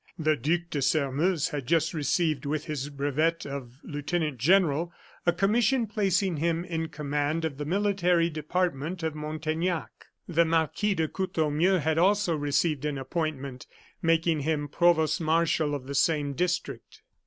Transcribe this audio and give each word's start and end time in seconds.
The 0.17 0.35
Duc 0.35 0.61
de 0.71 0.81
Sairmeuse 0.81 1.49
had 1.49 1.67
just 1.67 1.93
received, 1.93 2.47
with 2.47 2.65
his 2.65 2.89
brevet 2.89 3.45
of 3.45 3.77
lieutenant 3.83 4.39
general, 4.39 4.91
a 5.27 5.31
commission 5.31 5.85
placing 5.85 6.37
him 6.37 6.65
in 6.65 6.87
command 6.87 7.45
of 7.45 7.59
the 7.59 7.65
military 7.65 8.27
department 8.27 9.03
of 9.03 9.13
Montaignac. 9.13 9.91
The 10.27 10.43
Marquis 10.45 10.95
de 10.95 11.07
Courtornieu 11.07 11.77
had 11.77 11.99
also 11.99 12.35
received 12.35 12.83
an 12.83 12.97
appointment, 12.97 13.67
making 14.01 14.39
him 14.39 14.67
provost 14.67 15.21
marshal 15.21 15.75
of 15.75 15.85
the 15.85 15.93
same 15.93 16.33
district. 16.33 17.03